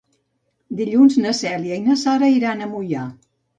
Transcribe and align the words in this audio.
Dilluns 0.79 1.19
na 1.27 1.35
Cèlia 1.41 1.79
i 1.83 1.85
na 1.91 1.99
Sara 2.07 2.33
iran 2.41 2.67
a 2.67 2.73
Moià. 2.75 3.07